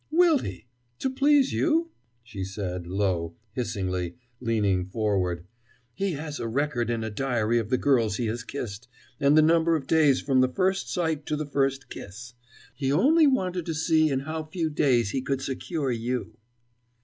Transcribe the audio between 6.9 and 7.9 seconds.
a diary of the